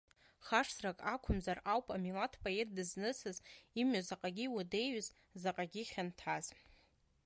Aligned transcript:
Хашҭрак 0.45 0.99
ақәымзар 1.13 1.57
ауп 1.73 1.87
амилаҭ 1.95 2.33
поет 2.43 2.69
дызнысыз 2.75 3.37
имҩа 3.79 4.01
заҟагьы 4.07 4.43
иуадаҩыз, 4.45 5.07
заҟагьы 5.41 5.81
ихьанҭаз. 5.83 6.45